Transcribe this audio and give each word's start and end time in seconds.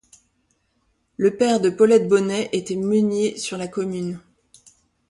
Le 1.17 1.37
père 1.37 1.59
de 1.59 1.69
Paulette 1.69 2.07
Bonnet 2.07 2.49
était 2.53 2.75
meunier 2.75 3.37
sur 3.37 3.55
la 3.59 3.67
commune. 3.67 4.19